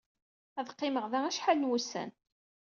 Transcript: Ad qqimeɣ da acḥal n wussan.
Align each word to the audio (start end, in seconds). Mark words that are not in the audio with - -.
Ad 0.59 0.67
qqimeɣ 0.73 1.05
da 1.11 1.19
acḥal 1.29 1.57
n 1.59 1.67
wussan. 1.69 2.09